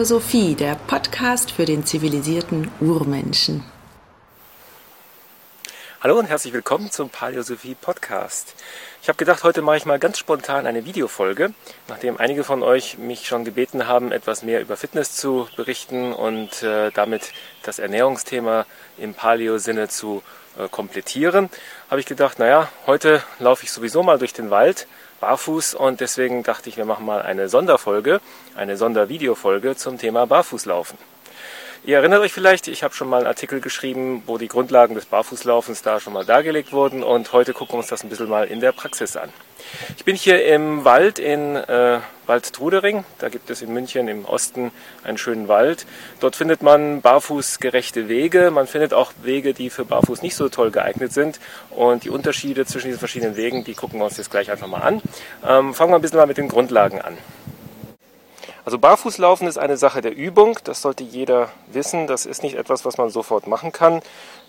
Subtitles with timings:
[0.00, 3.62] Paläosophie, der Podcast für den zivilisierten Urmenschen.
[6.00, 8.54] Hallo und herzlich willkommen zum Paläosophie Podcast.
[9.02, 11.52] Ich habe gedacht, heute mache ich mal ganz spontan eine Videofolge,
[11.88, 16.62] nachdem einige von euch mich schon gebeten haben, etwas mehr über Fitness zu berichten und
[16.62, 18.64] äh, damit das Ernährungsthema
[18.96, 20.22] im Paleo-Sinne zu
[20.58, 21.50] äh, komplettieren,
[21.90, 24.86] habe ich gedacht, naja, heute laufe ich sowieso mal durch den Wald
[25.20, 28.20] barfuß und deswegen dachte ich, wir machen mal eine Sonderfolge,
[28.56, 30.98] eine Sondervideofolge zum Thema Barfußlaufen.
[31.84, 35.06] Ihr erinnert euch vielleicht, ich habe schon mal einen Artikel geschrieben, wo die Grundlagen des
[35.06, 38.46] Barfußlaufens da schon mal dargelegt wurden und heute gucken wir uns das ein bisschen mal
[38.46, 39.30] in der Praxis an.
[39.96, 43.04] Ich bin hier im Wald in äh, Wald Trudering.
[43.18, 44.70] Da gibt es in München im Osten
[45.02, 45.86] einen schönen Wald.
[46.20, 48.50] Dort findet man barfußgerechte Wege.
[48.50, 51.40] Man findet auch Wege, die für Barfuß nicht so toll geeignet sind.
[51.70, 54.78] Und die Unterschiede zwischen diesen verschiedenen Wegen, die gucken wir uns jetzt gleich einfach mal
[54.78, 55.02] an.
[55.46, 57.18] Ähm, fangen wir ein bisschen mal mit den Grundlagen an.
[58.70, 62.06] Also Barfußlaufen ist eine Sache der Übung, das sollte jeder wissen.
[62.06, 64.00] Das ist nicht etwas, was man sofort machen kann.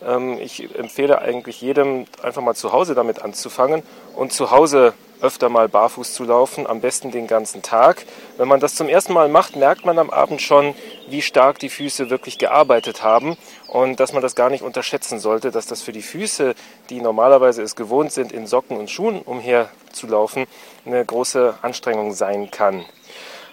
[0.05, 3.81] Ähm, ich empfehle eigentlich jedem, einfach mal zu Hause damit anzufangen
[4.15, 8.05] und zu Hause öfter mal barfuß zu laufen, am besten den ganzen Tag.
[8.37, 10.75] Wenn man das zum ersten Mal macht, merkt man am Abend schon,
[11.09, 13.37] wie stark die Füße wirklich gearbeitet haben
[13.69, 16.53] und dass man das gar nicht unterschätzen sollte, dass das für die Füße,
[16.91, 20.45] die normalerweise es gewohnt sind, in Socken und Schuhen umherzulaufen,
[20.85, 22.85] eine große Anstrengung sein kann.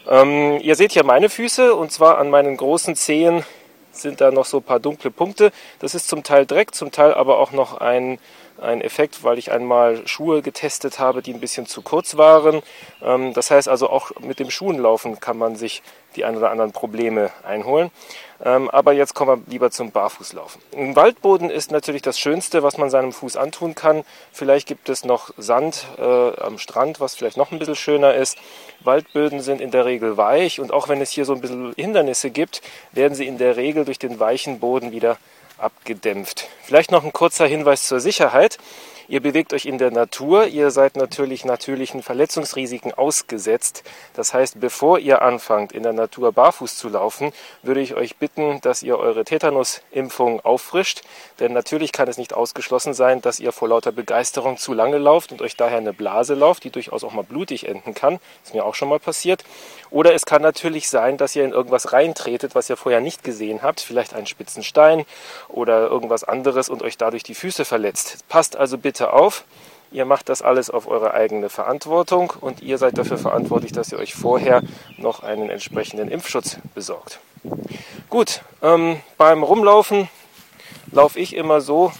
[0.08, 3.44] Ähm, ihr seht hier meine Füße und zwar an meinen großen Zehen
[3.92, 5.52] sind da noch so ein paar dunkle Punkte.
[5.80, 8.18] Das ist zum Teil Dreck, zum Teil aber auch noch ein,
[8.60, 12.62] ein Effekt, weil ich einmal Schuhe getestet habe, die ein bisschen zu kurz waren.
[13.02, 15.82] Ähm, das heißt also auch mit dem Schuhenlaufen kann man sich
[16.16, 17.90] die ein oder anderen Probleme einholen.
[18.44, 20.62] Ähm, aber jetzt kommen wir lieber zum Barfußlaufen.
[20.76, 24.04] Ein Waldboden ist natürlich das Schönste, was man seinem Fuß antun kann.
[24.32, 26.02] Vielleicht gibt es noch Sand äh,
[26.40, 28.38] am Strand, was vielleicht noch ein bisschen schöner ist.
[28.80, 32.30] Waldböden sind in der Regel weich und auch wenn es hier so ein bisschen Hindernisse
[32.30, 35.18] gibt, werden sie in der Regel durch den weichen Boden wieder
[35.58, 36.48] abgedämpft.
[36.62, 38.58] Vielleicht noch ein kurzer Hinweis zur Sicherheit.
[39.10, 43.82] Ihr bewegt euch in der Natur, ihr seid natürlich natürlichen Verletzungsrisiken ausgesetzt.
[44.12, 47.32] Das heißt, bevor ihr anfangt, in der Natur barfuß zu laufen,
[47.62, 51.04] würde ich euch bitten, dass ihr eure Tetanusimpfung auffrischt.
[51.40, 55.32] Denn natürlich kann es nicht ausgeschlossen sein, dass ihr vor lauter Begeisterung zu lange lauft
[55.32, 58.18] und euch daher eine Blase lauft, die durchaus auch mal blutig enden kann.
[58.42, 59.42] Das ist mir auch schon mal passiert.
[59.90, 63.62] Oder es kann natürlich sein, dass ihr in irgendwas reintretet, was ihr vorher nicht gesehen
[63.62, 65.04] habt, vielleicht einen spitzen Stein
[65.48, 68.28] oder irgendwas anderes und euch dadurch die Füße verletzt.
[68.28, 69.44] Passt also bitte auf.
[69.90, 73.98] Ihr macht das alles auf eure eigene Verantwortung und ihr seid dafür verantwortlich, dass ihr
[73.98, 74.62] euch vorher
[74.98, 77.20] noch einen entsprechenden Impfschutz besorgt.
[78.10, 80.10] Gut, ähm, beim Rumlaufen
[80.92, 81.92] laufe ich immer so,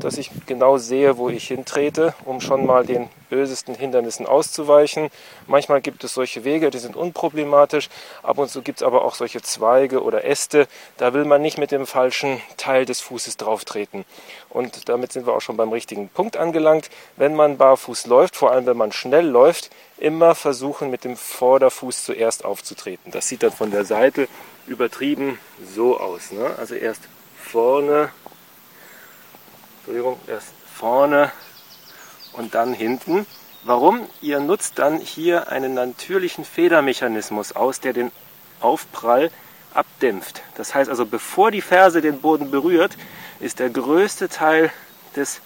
[0.00, 5.10] dass ich genau sehe, wo ich hintrete, um schon mal den bösesten Hindernissen auszuweichen.
[5.46, 7.88] Manchmal gibt es solche Wege, die sind unproblematisch.
[8.22, 10.66] Ab und zu gibt es aber auch solche Zweige oder Äste.
[10.96, 14.04] Da will man nicht mit dem falschen Teil des Fußes drauf treten.
[14.48, 16.90] Und damit sind wir auch schon beim richtigen Punkt angelangt.
[17.16, 22.04] Wenn man barfuß läuft, vor allem wenn man schnell läuft, immer versuchen mit dem Vorderfuß
[22.04, 23.12] zuerst aufzutreten.
[23.12, 24.28] Das sieht dann von der Seite
[24.66, 25.38] übertrieben
[25.74, 26.32] so aus.
[26.32, 26.54] Ne?
[26.58, 27.02] Also erst
[27.36, 28.10] vorne
[29.80, 31.32] Entschuldigung, erst vorne
[32.34, 33.24] und dann hinten.
[33.64, 34.06] Warum?
[34.20, 38.12] Ihr nutzt dann hier einen natürlichen Federmechanismus aus, der den
[38.60, 39.30] Aufprall
[39.72, 40.42] abdämpft.
[40.54, 42.98] Das heißt also, bevor die Ferse den Boden berührt,
[43.40, 44.70] ist der größte Teil
[45.16, 45.40] des,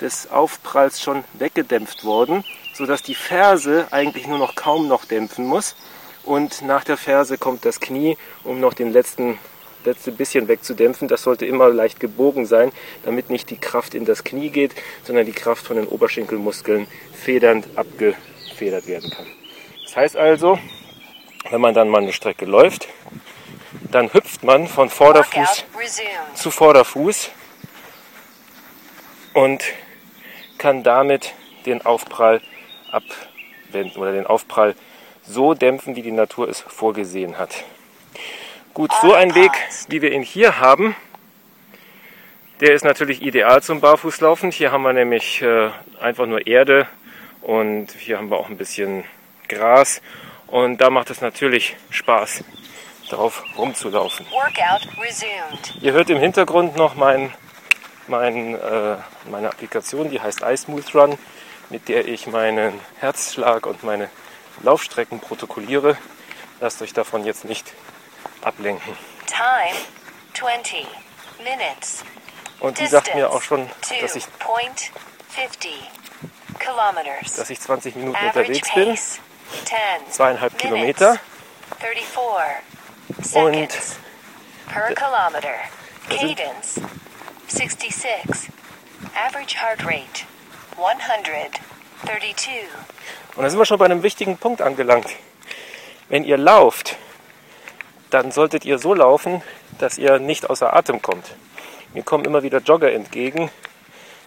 [0.00, 2.44] des Aufpralls schon weggedämpft worden,
[2.74, 5.74] sodass die Ferse eigentlich nur noch kaum noch dämpfen muss.
[6.22, 9.40] Und nach der Ferse kommt das Knie, um noch den letzten
[9.84, 11.08] letzte bisschen wegzudämpfen.
[11.08, 12.72] Das sollte immer leicht gebogen sein,
[13.04, 14.72] damit nicht die Kraft in das Knie geht,
[15.04, 19.26] sondern die Kraft von den Oberschenkelmuskeln federnd abgefedert werden kann.
[19.84, 20.58] Das heißt also,
[21.50, 22.88] wenn man dann mal eine Strecke läuft,
[23.90, 25.64] dann hüpft man von Vorderfuß
[26.34, 27.30] zu Vorderfuß
[29.34, 29.62] und
[30.58, 31.34] kann damit
[31.66, 32.40] den Aufprall
[32.90, 34.74] abwenden oder den Aufprall
[35.22, 37.64] so dämpfen, wie die Natur es vorgesehen hat.
[38.74, 39.52] Gut, so ein Weg,
[39.88, 40.96] wie wir ihn hier haben,
[42.60, 44.50] der ist natürlich ideal zum Barfußlaufen.
[44.50, 45.68] Hier haben wir nämlich äh,
[46.00, 46.88] einfach nur Erde
[47.42, 49.04] und hier haben wir auch ein bisschen
[49.46, 50.00] Gras
[50.46, 52.44] und da macht es natürlich Spaß,
[53.10, 54.24] drauf rumzulaufen.
[55.82, 57.30] Ihr hört im Hintergrund noch mein,
[58.06, 58.96] mein, äh,
[59.30, 61.18] meine Applikation, die heißt iSmooth Run,
[61.68, 64.08] mit der ich meinen Herzschlag und meine
[64.62, 65.98] Laufstrecken protokolliere.
[66.62, 67.74] Lasst euch davon jetzt nicht
[68.44, 68.96] ablenken.
[69.26, 69.76] Time
[70.34, 70.86] 20
[71.38, 72.04] minutes.
[72.60, 74.26] Und die sagt mir auch schon, dass ich,
[77.36, 78.98] dass ich 20 Minuten unterwegs bin.
[80.10, 81.18] Zweieinhalb Kilometer.
[83.20, 83.96] Seconds.
[84.68, 85.50] Per kilometer.
[86.08, 86.80] Cadence.
[87.48, 88.48] 66.
[89.14, 90.24] Average heart rate.
[90.76, 92.68] 132.
[93.36, 95.08] Und da sind wir schon bei einem wichtigen Punkt angelangt.
[96.08, 96.96] Wenn ihr lauft,
[98.12, 99.42] dann solltet ihr so laufen,
[99.78, 101.34] dass ihr nicht außer Atem kommt.
[101.94, 103.50] Mir kommen immer wieder Jogger entgegen,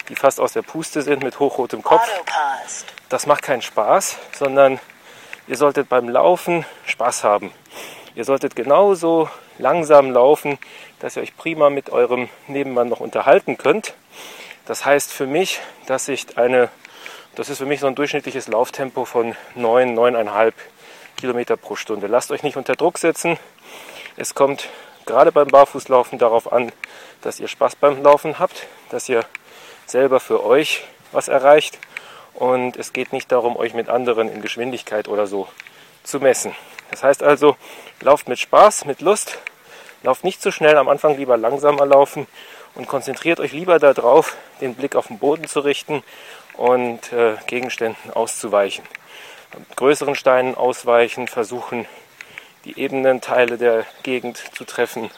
[0.10, 2.08] die fast aus der Puste sind mit hochrotem Kopf.
[3.10, 4.80] Das macht keinen Spaß, sondern
[5.48, 7.52] ihr solltet beim Laufen Spaß haben.
[8.16, 9.30] Ihr solltet genauso
[9.60, 10.58] langsam laufen,
[11.00, 13.94] dass ihr euch prima mit eurem Nebenmann noch unterhalten könnt.
[14.66, 16.70] Das heißt für mich, dass ich eine,
[17.36, 20.54] das ist für mich so ein durchschnittliches Lauftempo von 9, 9,5
[21.16, 22.08] Kilometer pro Stunde.
[22.08, 23.38] Lasst euch nicht unter Druck setzen.
[24.18, 24.70] Es kommt
[25.06, 26.72] gerade beim Barfußlaufen darauf an,
[27.22, 29.26] dass ihr Spaß beim Laufen habt, dass ihr
[29.86, 31.80] selber für euch was erreicht.
[32.34, 35.48] Und es geht nicht darum, euch mit anderen in Geschwindigkeit oder so
[36.04, 36.54] zu messen.
[36.92, 37.56] Das heißt also,
[38.02, 39.38] lauft mit Spaß, mit Lust,
[40.04, 42.28] lauft nicht zu schnell, am Anfang lieber langsamer laufen
[42.76, 46.04] und konzentriert euch lieber darauf, den Blick auf den Boden zu richten
[46.58, 48.84] und äh, Gegenständen auszuweichen.
[49.76, 51.86] Größeren Steinen ausweichen, versuchen
[52.66, 55.10] die ebenen Teile der Gegend zu treffen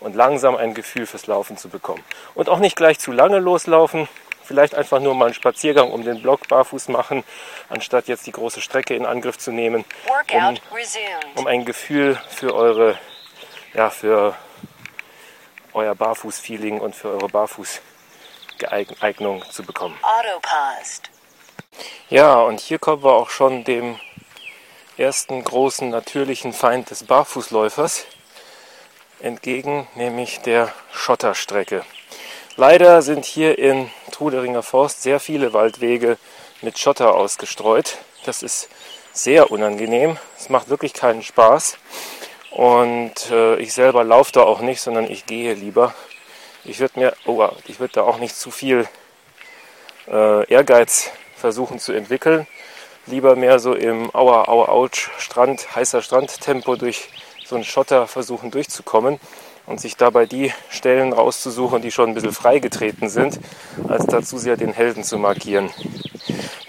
[0.00, 2.02] und langsam ein Gefühl fürs Laufen zu bekommen.
[2.34, 4.08] Und auch nicht gleich zu lange loslaufen,
[4.42, 7.22] vielleicht einfach nur mal einen Spaziergang um den Block barfuß machen,
[7.68, 9.84] anstatt jetzt die große Strecke in Angriff zu nehmen,
[10.32, 10.58] um,
[11.36, 12.98] um ein Gefühl für eure,
[13.74, 14.34] ja, für
[15.74, 19.98] euer Barfuß-Feeling und für eure Barfuß-Eignung zu bekommen.
[20.02, 21.10] Autopaused.
[22.10, 23.98] Ja, und hier kommen wir auch schon dem
[24.96, 28.06] ersten großen natürlichen Feind des Barfußläufers
[29.20, 31.84] entgegen, nämlich der Schotterstrecke.
[32.56, 36.18] Leider sind hier in Truderinger Forst sehr viele Waldwege
[36.60, 37.98] mit Schotter ausgestreut.
[38.24, 38.68] Das ist
[39.12, 40.18] sehr unangenehm.
[40.36, 41.78] Es macht wirklich keinen Spaß.
[42.50, 45.94] Und äh, ich selber laufe da auch nicht, sondern ich gehe lieber.
[46.64, 48.88] Ich würde mir, oh, ich würde da auch nicht zu viel
[50.08, 52.46] äh, Ehrgeiz versuchen zu entwickeln.
[53.06, 57.08] Lieber mehr so im Aua, Aua, Autsch, Strand, heißer Strandtempo durch
[57.46, 59.18] so einen Schotter versuchen durchzukommen
[59.64, 63.38] und sich dabei die Stellen rauszusuchen, die schon ein bisschen freigetreten sind,
[63.88, 65.70] als dazu sehr den Helden zu markieren.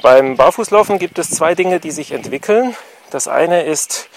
[0.02, 2.76] Beim Barfußlaufen gibt es zwei Dinge, die sich entwickeln.
[3.10, 4.08] Das eine ist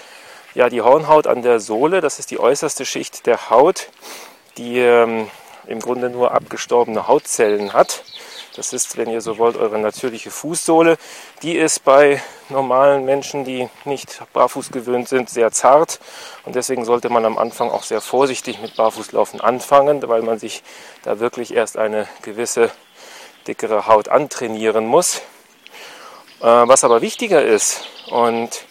[0.53, 3.89] ja die Hornhaut an der Sohle, das ist die äußerste Schicht der Haut,
[4.57, 5.29] die ähm,
[5.67, 8.03] im Grunde nur abgestorbene Hautzellen hat.
[8.55, 10.97] Das ist, wenn ihr so wollt, eure natürliche Fußsohle.
[11.41, 15.99] Die ist bei normalen Menschen, die nicht barfuß gewöhnt sind, sehr zart.
[16.45, 20.61] Und deswegen sollte man am Anfang auch sehr vorsichtig mit Barfußlaufen anfangen, weil man sich
[21.01, 22.69] da wirklich erst eine gewisse
[23.47, 25.23] dickere Haut antrainieren muss.
[26.39, 28.65] Äh, was aber wichtiger ist und,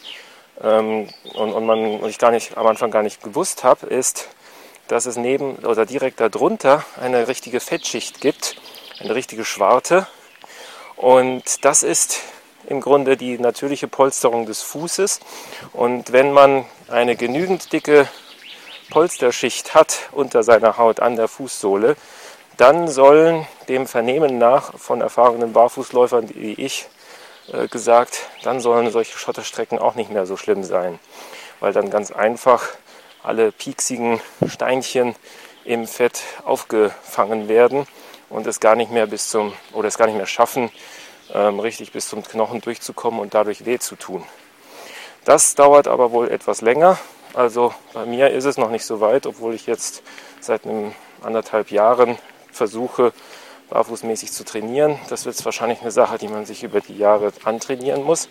[0.63, 4.29] ähm, und, und, man, und ich gar nicht, am Anfang gar nicht gewusst habe, ist,
[4.87, 8.57] dass es neben oder direkt darunter eine richtige Fettschicht gibt
[9.03, 10.07] eine richtige Schwarte.
[10.97, 12.21] Und das ist
[12.67, 15.21] im Grunde die natürliche Polsterung des Fußes.
[15.73, 18.09] Und wenn man eine genügend dicke
[18.91, 21.97] Polsterschicht hat unter seiner Haut an der Fußsohle,
[22.57, 26.87] dann sollen dem Vernehmen nach von erfahrenen Barfußläufern wie ich
[27.53, 30.99] äh, gesagt, dann sollen solche Schotterstrecken auch nicht mehr so schlimm sein,
[31.61, 32.69] weil dann ganz einfach
[33.23, 35.17] alle pieksigen Steinchen
[35.65, 37.87] im Fett aufgefangen werden
[38.33, 40.71] und es gar nicht mehr bis zum oder es gar nicht mehr schaffen,
[41.33, 44.25] ähm, richtig bis zum Knochen durchzukommen und dadurch weh zu tun.
[45.25, 46.99] Das dauert aber wohl etwas länger.
[47.35, 50.03] Also bei mir ist es noch nicht so weit, obwohl ich jetzt
[50.41, 52.19] seit einem anderthalb Jahren
[52.51, 53.13] versuche,
[53.71, 54.99] barfußmäßig zu trainieren.
[55.09, 58.29] Das wird wahrscheinlich eine Sache, die man sich über die Jahre antrainieren muss.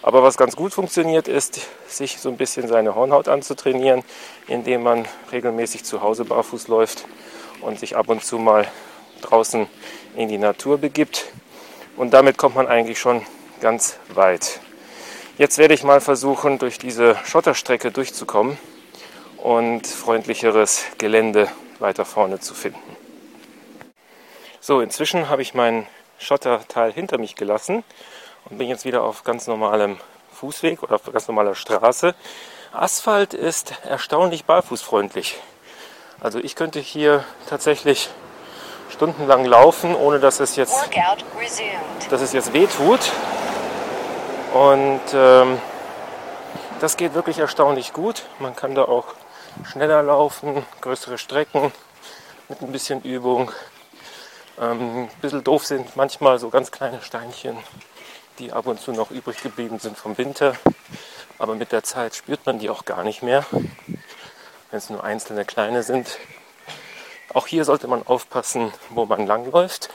[0.00, 4.04] Aber was ganz gut funktioniert, ist, sich so ein bisschen seine Hornhaut anzutrainieren,
[4.46, 7.04] indem man regelmäßig zu Hause barfuß läuft
[7.60, 8.66] und sich ab und zu mal
[9.22, 9.66] draußen
[10.16, 11.26] in die Natur begibt.
[11.96, 13.22] Und damit kommt man eigentlich schon
[13.60, 14.60] ganz weit.
[15.36, 18.58] Jetzt werde ich mal versuchen, durch diese Schotterstrecke durchzukommen
[19.36, 21.48] und freundlicheres Gelände
[21.78, 22.96] weiter vorne zu finden.
[24.60, 25.86] So, inzwischen habe ich mein
[26.18, 27.84] Schotterteil hinter mich gelassen
[28.46, 29.98] und bin jetzt wieder auf ganz normalem
[30.32, 32.14] Fußweg oder auf ganz normaler Straße.
[32.72, 35.38] Asphalt ist erstaunlich barfußfreundlich.
[36.20, 38.10] Also ich könnte hier tatsächlich
[38.90, 40.88] stundenlang laufen, ohne dass es jetzt,
[42.10, 43.00] dass es jetzt weh tut.
[44.54, 45.58] Und ähm,
[46.80, 48.24] das geht wirklich erstaunlich gut.
[48.38, 49.06] Man kann da auch
[49.64, 51.72] schneller laufen, größere Strecken
[52.48, 53.50] mit ein bisschen Übung.
[54.60, 57.58] Ähm, ein bisschen doof sind manchmal so ganz kleine Steinchen,
[58.38, 60.54] die ab und zu noch übrig geblieben sind vom Winter.
[61.38, 63.44] Aber mit der Zeit spürt man die auch gar nicht mehr.
[64.70, 66.18] wenn es nur einzelne kleine sind.
[67.34, 69.90] Auch hier sollte man aufpassen, wo man langläuft.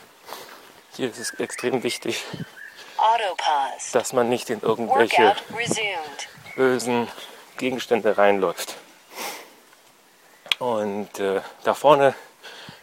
[0.96, 2.24] Hier ist es extrem wichtig,
[3.92, 5.36] dass man nicht in irgendwelche
[6.56, 7.08] bösen
[7.58, 8.75] Gegenstände reinläuft.
[10.60, 12.13] Und äh, da vorne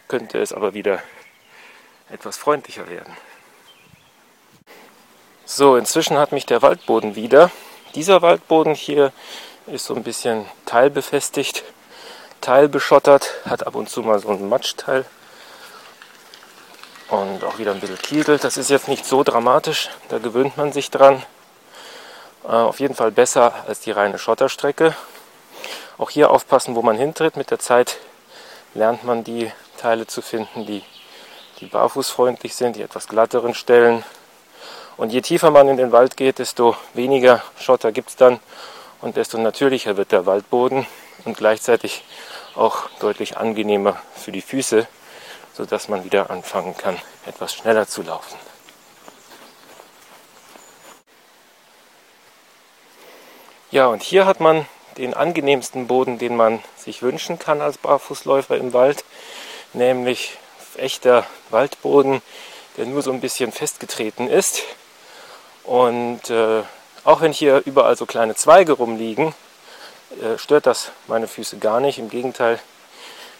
[0.07, 1.01] könnte es aber wieder
[2.09, 3.15] etwas freundlicher werden.
[5.45, 7.49] So, inzwischen hat mich der Waldboden wieder.
[7.95, 9.13] Dieser Waldboden hier
[9.67, 11.63] ist so ein bisschen teilbefestigt,
[12.41, 15.05] teilbeschottert, hat ab und zu mal so einen Matschteil
[17.09, 18.37] und auch wieder ein bisschen Kiesel.
[18.37, 21.23] Das ist jetzt nicht so dramatisch, da gewöhnt man sich dran.
[22.43, 24.95] Äh, auf jeden Fall besser als die reine Schotterstrecke.
[25.97, 27.37] Auch hier aufpassen, wo man hintritt.
[27.37, 27.97] Mit der Zeit
[28.73, 30.83] lernt man die Teile zu finden, die,
[31.59, 34.03] die barfußfreundlich sind, die etwas glatteren Stellen.
[34.97, 38.39] Und je tiefer man in den Wald geht, desto weniger Schotter gibt es dann
[39.01, 40.87] und desto natürlicher wird der Waldboden
[41.25, 42.03] und gleichzeitig
[42.55, 44.87] auch deutlich angenehmer für die Füße,
[45.53, 48.37] sodass man wieder anfangen kann, etwas schneller zu laufen.
[53.71, 54.65] Ja, und hier hat man
[54.97, 59.05] den angenehmsten Boden, den man sich wünschen kann als Barfußläufer im Wald,
[59.73, 60.37] nämlich
[60.75, 62.21] echter Waldboden,
[62.75, 64.63] der nur so ein bisschen festgetreten ist.
[65.63, 66.63] Und äh,
[67.03, 69.33] auch wenn hier überall so kleine Zweige rumliegen,
[70.21, 71.99] äh, stört das meine Füße gar nicht.
[71.99, 72.59] Im Gegenteil,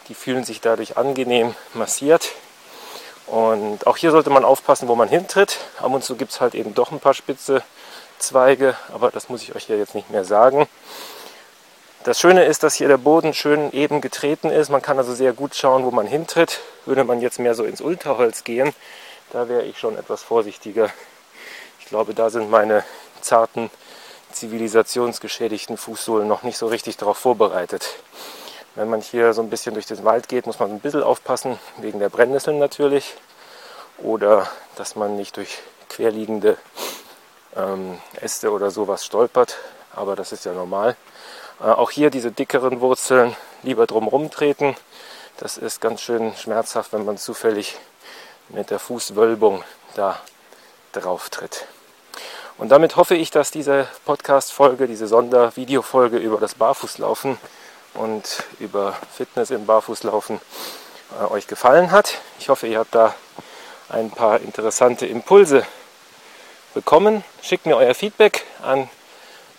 [0.08, 2.32] die fühlen sich dadurch angenehm massiert.
[3.28, 5.60] Und auch hier sollte man aufpassen, wo man hintritt.
[5.80, 7.64] Ab und zu gibt es halt eben doch ein paar spitze
[8.20, 10.68] Zweige, aber das muss ich euch ja jetzt nicht mehr sagen.
[12.04, 14.70] Das Schöne ist, dass hier der Boden schön eben getreten ist.
[14.70, 16.60] Man kann also sehr gut schauen, wo man hintritt.
[16.86, 18.74] Würde man jetzt mehr so ins Unterholz gehen,
[19.32, 20.90] da wäre ich schon etwas vorsichtiger.
[21.80, 22.84] Ich glaube, da sind meine
[23.22, 23.70] zarten,
[24.32, 27.88] zivilisationsgeschädigten Fußsohlen noch nicht so richtig darauf vorbereitet.
[28.76, 31.60] Wenn man hier so ein bisschen durch den Wald geht, muss man ein bisschen aufpassen,
[31.78, 33.16] wegen der Brennnesseln natürlich.
[33.98, 35.60] Oder dass man nicht durch
[35.90, 36.58] querliegende
[37.56, 39.58] ähm, Äste oder sowas stolpert.
[39.94, 40.96] Aber das ist ja normal.
[41.60, 44.76] Äh, auch hier diese dickeren Wurzeln lieber drum treten.
[45.38, 47.78] Das ist ganz schön schmerzhaft, wenn man zufällig
[48.50, 49.64] mit der Fußwölbung
[49.96, 50.20] da
[50.94, 51.66] drauf tritt.
[52.62, 57.40] Und damit hoffe ich, dass diese Podcast-Folge, diese Sondervideofolge über das Barfußlaufen
[57.96, 60.40] und über Fitness im Barfußlaufen
[61.20, 62.20] äh, euch gefallen hat.
[62.38, 63.16] Ich hoffe, ihr habt da
[63.90, 65.66] ein paar interessante Impulse
[66.76, 67.24] bekommen.
[67.42, 68.88] Schickt mir euer Feedback an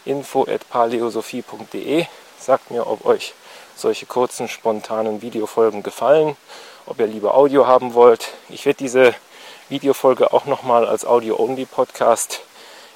[0.04, 2.06] info.paleosophie.de.
[2.38, 3.34] Sagt mir, ob euch
[3.74, 6.36] solche kurzen, spontanen Videofolgen gefallen,
[6.86, 8.28] ob ihr lieber Audio haben wollt.
[8.48, 9.12] Ich werde diese
[9.68, 12.42] Videofolge auch nochmal als Audio-Only-Podcast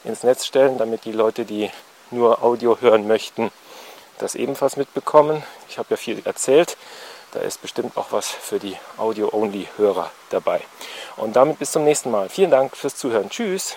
[0.06, 1.70] ins Netz stellen, damit die Leute, die
[2.10, 3.50] nur Audio hören möchten,
[4.18, 5.42] das ebenfalls mitbekommen.
[5.68, 6.76] Ich habe ja viel erzählt.
[7.32, 10.60] Da ist bestimmt auch was für die Audio-Only-Hörer dabei.
[11.16, 12.28] Und damit bis zum nächsten Mal.
[12.28, 13.28] Vielen Dank fürs Zuhören.
[13.28, 13.76] Tschüss.